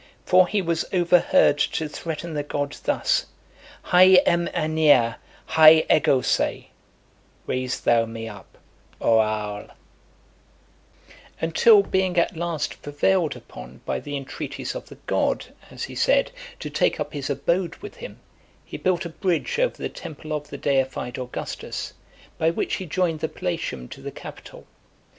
[0.25, 3.27] For he was overheard to threaten the god thus:
[3.91, 5.17] Hae em' anaeir',
[5.49, 6.69] hae ego se;
[7.45, 8.57] Raise thou me up,
[8.99, 9.75] or I'll (267)
[11.41, 16.31] until being at last prevailed upon by the entreaties of the god, as he said,
[16.61, 18.19] to take up his abode with him,
[18.65, 21.93] he built a bridge over the temple of the Deified Augustus,
[22.39, 24.65] by which he joined the Palatium to the Capitol.